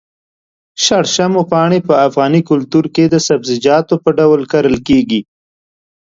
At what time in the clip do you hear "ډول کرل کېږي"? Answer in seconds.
4.19-5.21